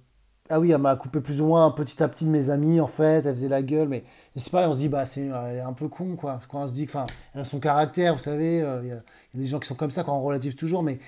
ah 0.51 0.59
oui, 0.59 0.71
elle 0.71 0.79
m'a 0.79 0.97
coupé 0.97 1.21
plus 1.21 1.39
ou 1.39 1.45
moins 1.45 1.71
petit 1.71 2.03
à 2.03 2.09
petit 2.09 2.25
de 2.25 2.29
mes 2.29 2.49
amis, 2.49 2.81
en 2.81 2.87
fait. 2.87 3.25
Elle 3.25 3.35
faisait 3.35 3.47
la 3.47 3.61
gueule, 3.61 3.87
mais, 3.87 4.03
c'est 4.35 4.51
pas, 4.51 4.67
on 4.69 4.73
se 4.73 4.79
dit, 4.79 4.89
bah, 4.89 5.05
c'est, 5.05 5.21
elle 5.21 5.55
est 5.55 5.61
un 5.61 5.71
peu 5.71 5.87
con, 5.87 6.17
quoi. 6.17 6.41
Quand 6.49 6.63
on 6.63 6.67
se 6.67 6.73
dit, 6.73 6.83
enfin, 6.83 7.05
elle 7.33 7.41
a 7.41 7.45
son 7.45 7.61
caractère, 7.61 8.15
vous 8.15 8.21
savez. 8.21 8.61
Euh, 8.61 8.81
il 8.83 8.89
y, 8.89 8.91
a 8.91 9.01
des 9.33 9.45
gens 9.45 9.59
qui 9.59 9.67
sont 9.67 9.75
comme 9.75 9.91
ça 9.91 10.03
quand 10.03 10.13
on 10.17 10.21
relative 10.21 10.55
toujours, 10.55 10.83
mais, 10.83 10.99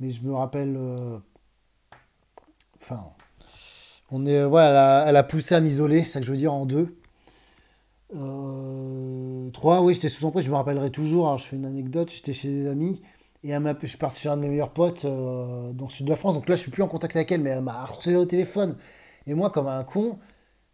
mais 0.00 0.10
je 0.10 0.22
me 0.22 0.32
rappelle. 0.34 0.74
Euh, 0.78 1.18
enfin. 2.80 3.04
on 4.10 4.24
est, 4.24 4.42
voilà, 4.44 5.04
elle 5.06 5.16
a, 5.16 5.22
poussé 5.22 5.54
à 5.54 5.60
m'isoler, 5.60 6.02
c'est 6.04 6.12
ça 6.12 6.20
que 6.20 6.26
je 6.26 6.32
veux 6.32 6.38
dire, 6.38 6.54
en 6.54 6.64
deux. 6.64 6.96
Euh, 8.16 9.50
trois, 9.50 9.82
oui, 9.82 9.92
j'étais 9.92 10.08
sous 10.08 10.20
son 10.20 10.30
prix, 10.30 10.42
je 10.42 10.50
me 10.50 10.56
rappellerai 10.56 10.90
toujours. 10.90 11.36
je 11.36 11.44
fais 11.44 11.56
une 11.56 11.66
anecdote, 11.66 12.10
j'étais 12.10 12.32
chez 12.32 12.48
des 12.48 12.66
amis. 12.68 13.02
Et 13.44 13.50
elle 13.50 13.76
je 13.80 13.86
suis 13.86 13.98
parti 13.98 14.20
chez 14.20 14.28
un 14.28 14.36
de 14.36 14.42
mes 14.42 14.48
meilleurs 14.48 14.72
potes 14.72 15.04
euh, 15.04 15.72
dans 15.72 15.86
le 15.86 15.90
sud 15.90 16.06
de 16.06 16.10
la 16.10 16.16
France. 16.16 16.34
Donc 16.34 16.48
là, 16.48 16.56
je 16.56 16.60
suis 16.60 16.70
plus 16.70 16.82
en 16.82 16.88
contact 16.88 17.14
avec 17.14 17.30
elle, 17.30 17.40
mais 17.40 17.50
elle 17.50 17.62
m'a 17.62 17.80
harcelé 17.82 18.16
au 18.16 18.24
téléphone. 18.24 18.76
Et 19.26 19.34
moi, 19.34 19.50
comme 19.50 19.68
un 19.68 19.84
con, 19.84 20.18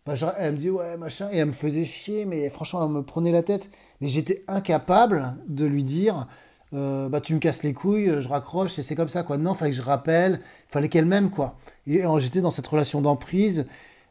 bah, 0.06 0.14
elle 0.38 0.52
me 0.52 0.59
dit 0.59 0.71
ouais, 0.71 0.97
machin. 0.97 1.28
Et 1.33 1.38
elle 1.38 1.49
me 1.49 1.52
faisait 1.52 1.85
chier, 1.85 2.25
mais 2.25 2.49
franchement, 2.50 2.85
elle 2.85 2.90
me 2.90 3.02
prenait 3.02 3.33
la 3.33 3.42
tête. 3.42 3.71
Mais 4.00 4.09
j'étais 4.09 4.44
incapable 4.49 5.35
de 5.47 5.66
lui 5.66 5.85
dire 5.85 6.26
euh, 6.73 7.09
bah, 7.11 7.21
tu 7.21 7.35
me 7.35 7.38
casses 7.38 7.62
les 7.62 7.75
couilles, 7.75 8.23
je 8.23 8.28
raccroche, 8.28 8.78
et 8.78 8.83
c'est 8.83 8.97
comme 8.97 9.09
ça, 9.11 9.23
quoi. 9.25 9.37
Non, 9.38 9.54
fallait 9.54 9.71
que 9.71 9.76
je 9.76 9.83
rappelle, 9.83 10.40
fallait 10.68 10.88
qu'elle 10.88 11.06
m'aime, 11.06 11.30
quoi. 11.30 11.59
Et 11.87 12.02
j'étais 12.18 12.40
dans 12.40 12.50
cette 12.50 12.66
relation 12.66 13.02
d'emprise. 13.02 13.66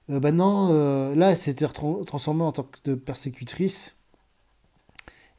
Euh, 0.09 0.19
bah 0.19 0.31
non, 0.31 0.69
là, 1.15 1.31
elle 1.31 1.37
s'était 1.37 1.67
transformée 1.67 2.43
en 2.43 2.51
tant 2.51 2.67
que 2.83 2.93
persécutrice. 2.93 3.95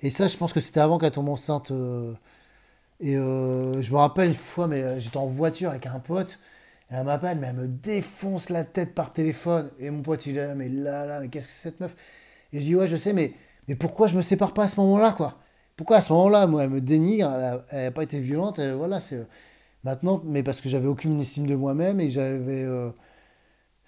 Et 0.00 0.10
ça, 0.10 0.28
je 0.28 0.36
pense 0.36 0.52
que 0.52 0.60
c'était 0.60 0.80
avant 0.80 0.98
qu'elle 0.98 1.12
tombe 1.12 1.28
enceinte. 1.28 1.72
Et 3.04 3.16
euh, 3.16 3.82
je 3.82 3.92
me 3.92 3.98
rappelle 3.98 4.28
une 4.28 4.34
fois, 4.34 4.66
mais 4.66 4.82
euh, 4.82 4.98
j'étais 4.98 5.18
en 5.18 5.26
voiture 5.26 5.70
avec 5.70 5.86
un 5.86 5.98
pote. 6.00 6.38
Et 6.90 6.94
elle 6.94 7.04
m'appelle, 7.04 7.38
mais 7.38 7.48
elle 7.48 7.56
me 7.56 7.68
défonce 7.68 8.48
la 8.48 8.64
tête 8.64 8.94
par 8.94 9.12
téléphone. 9.12 9.70
Et 9.78 9.90
mon 9.90 10.02
pote, 10.02 10.24
il 10.26 10.38
est 10.38 10.46
là, 10.46 10.54
mais 10.54 10.68
là, 10.70 11.04
là, 11.04 11.20
mais 11.20 11.28
qu'est-ce 11.28 11.46
que 11.48 11.52
c'est 11.52 11.68
cette 11.70 11.80
meuf? 11.80 11.94
Et 12.52 12.60
je 12.60 12.64
dis, 12.64 12.76
ouais, 12.76 12.88
je 12.88 12.96
sais, 12.96 13.12
mais, 13.12 13.34
mais 13.68 13.74
pourquoi 13.74 14.08
je 14.08 14.16
me 14.16 14.22
sépare 14.22 14.54
pas 14.54 14.64
à 14.64 14.68
ce 14.68 14.80
moment-là, 14.80 15.12
quoi? 15.12 15.38
Pourquoi 15.76 15.98
à 15.98 16.02
ce 16.02 16.12
moment-là, 16.14 16.46
moi, 16.46 16.64
elle 16.64 16.70
me 16.70 16.80
dénigre, 16.80 17.30
elle 17.70 17.84
n'a 17.84 17.90
pas 17.90 18.04
été 18.04 18.20
violente, 18.20 18.60
voilà, 18.60 19.00
c'est. 19.00 19.26
Maintenant, 19.84 20.22
mais 20.24 20.42
parce 20.42 20.60
que 20.62 20.68
j'avais 20.70 20.86
aucune 20.88 21.20
estime 21.20 21.46
de 21.46 21.54
moi-même 21.56 22.00
et 22.00 22.10
j'avais. 22.10 22.64
Euh, 22.64 22.90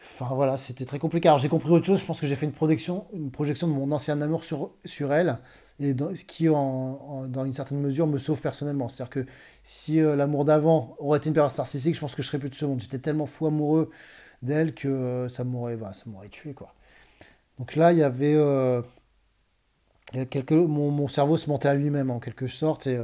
enfin 0.06 0.34
voilà, 0.34 0.56
c'était 0.56 0.84
très 0.84 0.98
compliqué. 0.98 1.28
Alors 1.28 1.38
j'ai 1.38 1.48
compris 1.48 1.70
autre 1.70 1.86
chose, 1.86 2.00
je 2.00 2.06
pense 2.06 2.20
que 2.20 2.26
j'ai 2.26 2.36
fait 2.36 2.46
une 2.46 2.52
projection, 2.52 3.06
une 3.12 3.30
projection 3.30 3.66
de 3.68 3.72
mon 3.72 3.90
ancien 3.92 4.20
amour 4.20 4.44
sur, 4.44 4.72
sur 4.84 5.12
elle 5.12 5.38
et 5.78 5.94
qui, 6.26 6.48
en, 6.48 7.28
dans 7.28 7.44
une 7.44 7.52
certaine 7.52 7.80
mesure, 7.80 8.06
me 8.06 8.18
sauve 8.18 8.40
personnellement. 8.40 8.88
C'est-à-dire 8.88 9.10
que 9.10 9.26
si 9.62 10.00
euh, 10.00 10.16
l'amour 10.16 10.44
d'avant 10.44 10.96
aurait 10.98 11.18
été 11.18 11.28
une 11.28 11.34
période 11.34 11.52
narcissique, 11.56 11.94
je 11.94 12.00
pense 12.00 12.14
que 12.14 12.22
je 12.22 12.28
serais 12.28 12.38
plus 12.38 12.48
de 12.48 12.54
ce 12.54 12.64
monde. 12.64 12.80
J'étais 12.80 12.98
tellement 12.98 13.26
fou 13.26 13.46
amoureux 13.46 13.90
d'elle 14.42 14.74
que 14.74 14.88
euh, 14.88 15.28
ça 15.28 15.44
m'aurait 15.44 15.78
ça 15.92 16.04
m'aurait 16.06 16.28
tué. 16.28 16.54
quoi. 16.54 16.72
Donc 17.58 17.76
là, 17.76 17.92
il 17.92 17.98
y 17.98 18.02
avait. 18.02 18.34
Euh, 18.34 18.82
quelques, 20.30 20.52
mon, 20.52 20.90
mon, 20.90 21.08
cerveau 21.08 21.36
se 21.36 21.50
montait 21.50 21.68
à 21.68 21.74
lui-même, 21.74 22.10
en 22.10 22.20
quelque 22.20 22.48
sorte. 22.48 22.86
Et, 22.86 22.98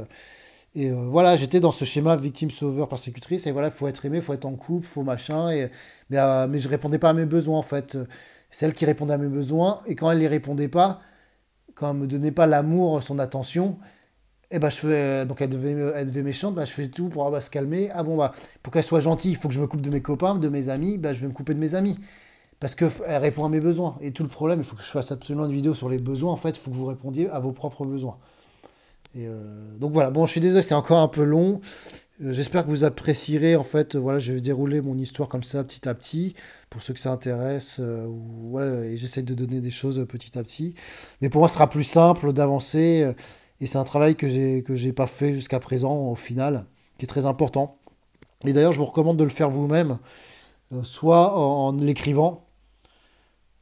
et 0.75 0.91
voilà, 0.91 1.35
j'étais 1.35 1.59
dans 1.59 1.71
ce 1.71 1.85
schéma 1.85 2.15
victime, 2.15 2.49
sauveur, 2.51 2.89
persécutrice. 2.89 3.45
Et 3.47 3.51
voilà, 3.51 3.67
il 3.67 3.73
faut 3.73 3.87
être 3.87 4.05
aimé, 4.05 4.17
il 4.17 4.23
faut 4.23 4.33
être 4.33 4.45
en 4.45 4.55
couple, 4.55 4.85
faut 4.87 5.03
machin. 5.03 5.51
Et, 5.51 5.69
mais, 6.09 6.17
mais 6.47 6.59
je 6.59 6.67
répondais 6.69 6.99
pas 6.99 7.11
à 7.11 7.13
mes 7.13 7.25
besoins, 7.25 7.59
en 7.59 7.63
fait. 7.63 7.97
C'est 8.51 8.65
elle 8.65 8.73
qui 8.73 8.85
répondait 8.85 9.13
à 9.13 9.17
mes 9.17 9.27
besoins. 9.27 9.81
Et 9.87 9.95
quand 9.95 10.09
elle 10.11 10.19
les 10.19 10.27
répondait 10.27 10.67
pas, 10.67 10.99
quand 11.75 11.91
elle 11.91 11.97
me 11.97 12.07
donnait 12.07 12.31
pas 12.31 12.47
l'amour, 12.47 13.03
son 13.03 13.19
attention, 13.19 13.77
et 14.51 14.57
eh 14.57 14.59
ben 14.59 14.69
je 14.69 14.75
fais, 14.77 15.25
donc 15.25 15.41
elle 15.41 15.49
devait, 15.49 15.71
elle 15.95 16.23
méchante, 16.23 16.53
bah, 16.53 16.65
je 16.65 16.73
fais 16.73 16.87
tout 16.87 17.09
pour 17.09 17.35
se 17.41 17.49
calmer. 17.49 17.89
Ah 17.91 18.03
bon, 18.03 18.17
bah, 18.17 18.33
pour 18.61 18.71
qu'elle 18.71 18.83
soit 18.83 18.99
gentille, 18.99 19.31
il 19.31 19.37
faut 19.37 19.47
que 19.47 19.53
je 19.55 19.59
me 19.59 19.65
coupe 19.65 19.81
de 19.81 19.89
mes 19.89 20.01
copains, 20.01 20.35
de 20.35 20.47
mes 20.47 20.69
amis, 20.69 20.99
bah, 20.99 21.13
je 21.13 21.21
vais 21.21 21.27
me 21.27 21.33
couper 21.33 21.55
de 21.55 21.59
mes 21.59 21.73
amis. 21.73 21.97
Parce 22.59 22.75
qu'elle 22.75 22.91
répond 23.17 23.45
à 23.45 23.49
mes 23.49 23.59
besoins. 23.59 23.97
Et 24.01 24.11
tout 24.11 24.23
le 24.23 24.29
problème, 24.29 24.59
il 24.59 24.65
faut 24.65 24.75
que 24.75 24.83
je 24.83 24.87
fasse 24.89 25.11
absolument 25.11 25.45
une 25.47 25.53
vidéo 25.53 25.73
sur 25.73 25.89
les 25.89 25.97
besoins. 25.97 26.31
En 26.31 26.37
fait, 26.37 26.51
il 26.51 26.59
faut 26.59 26.69
que 26.71 26.75
vous 26.75 26.85
répondiez 26.85 27.29
à 27.29 27.39
vos 27.39 27.51
propres 27.51 27.85
besoins. 27.85 28.19
Euh, 29.15 29.77
donc 29.77 29.91
voilà, 29.91 30.11
bon, 30.11 30.25
je 30.25 30.31
suis 30.31 30.41
désolé, 30.41 30.63
c'est 30.63 30.73
encore 30.73 30.99
un 30.99 31.07
peu 31.07 31.23
long. 31.23 31.61
Euh, 32.21 32.33
j'espère 32.33 32.63
que 32.63 32.69
vous 32.69 32.83
apprécierez. 32.83 33.55
En 33.55 33.63
fait, 33.63 33.95
voilà, 33.95 34.19
je 34.19 34.33
vais 34.33 34.41
dérouler 34.41 34.81
mon 34.81 34.97
histoire 34.97 35.29
comme 35.29 35.43
ça, 35.43 35.63
petit 35.63 35.87
à 35.87 35.93
petit, 35.93 36.35
pour 36.69 36.81
ceux 36.81 36.93
que 36.93 36.99
ça 36.99 37.11
intéresse. 37.11 37.77
Euh, 37.79 38.07
voilà, 38.49 38.85
et 38.85 38.97
j'essaie 38.97 39.23
de 39.23 39.33
donner 39.33 39.61
des 39.61 39.71
choses 39.71 40.05
petit 40.07 40.37
à 40.37 40.43
petit. 40.43 40.75
Mais 41.21 41.29
pour 41.29 41.39
moi, 41.39 41.47
ce 41.47 41.55
sera 41.55 41.69
plus 41.69 41.83
simple 41.83 42.33
d'avancer. 42.33 43.13
et 43.59 43.67
c'est 43.67 43.77
un 43.77 43.83
travail 43.83 44.15
que 44.15 44.27
j'ai 44.27 44.63
que 44.63 44.75
j'ai 44.75 44.93
pas 44.93 45.07
fait 45.07 45.33
jusqu'à 45.33 45.59
présent, 45.59 46.09
au 46.09 46.15
final, 46.15 46.65
qui 46.97 47.05
est 47.05 47.07
très 47.07 47.25
important. 47.25 47.77
Et 48.45 48.53
d'ailleurs, 48.53 48.73
je 48.73 48.79
vous 48.79 48.85
recommande 48.85 49.17
de 49.17 49.23
le 49.23 49.29
faire 49.29 49.49
vous-même, 49.49 49.99
soit 50.83 51.37
en, 51.39 51.71
l'écrivant, 51.73 52.45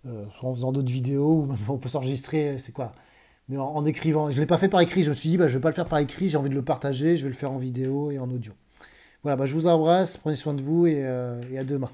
soit 0.03 0.49
en 0.49 0.55
faisant 0.55 0.71
d'autres 0.71 0.91
vidéos, 0.91 1.41
ou 1.41 1.45
même 1.45 1.57
on 1.69 1.77
peut 1.77 1.89
s'enregistrer. 1.89 2.57
C'est 2.59 2.71
quoi 2.71 2.93
mais 3.51 3.57
en, 3.57 3.85
écrivant. 3.85 4.31
Je 4.31 4.35
ne 4.37 4.39
l'ai 4.39 4.45
pas 4.47 4.57
fait 4.57 4.69
par 4.69 4.79
écrit, 4.79 5.03
je 5.03 5.09
me 5.09 5.13
suis 5.13 5.29
dit, 5.29 5.37
bah, 5.37 5.47
je 5.47 5.53
ne 5.53 5.57
vais 5.57 5.61
pas 5.61 5.69
le 5.69 5.75
faire 5.75 5.85
par 5.85 5.99
écrit, 5.99 6.29
j'ai 6.29 6.37
envie 6.37 6.49
de 6.49 6.55
le 6.55 6.63
partager, 6.63 7.17
je 7.17 7.23
vais 7.23 7.29
le 7.29 7.35
faire 7.35 7.51
en 7.51 7.57
vidéo 7.57 8.09
et 8.09 8.17
en 8.17 8.31
audio. 8.31 8.53
Voilà, 9.23 9.35
bah, 9.35 9.45
je 9.45 9.53
vous 9.53 9.67
embrasse, 9.67 10.15
prenez 10.15 10.37
soin 10.37 10.53
de 10.53 10.61
vous 10.61 10.87
et, 10.87 11.05
euh, 11.05 11.41
et 11.51 11.59
à 11.59 11.65
demain. 11.65 11.91